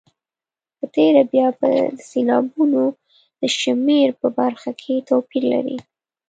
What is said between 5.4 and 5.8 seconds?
لري.